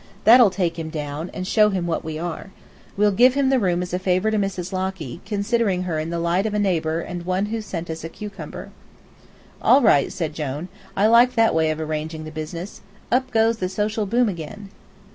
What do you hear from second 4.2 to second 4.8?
to Mrs.